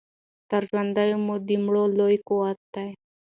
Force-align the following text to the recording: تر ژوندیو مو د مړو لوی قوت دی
تر 0.49 0.61
ژوندیو 0.69 1.17
مو 1.25 1.35
د 1.47 1.49
مړو 1.65 1.83
لوی 1.97 2.17
قوت 2.27 2.59
دی 2.73 2.89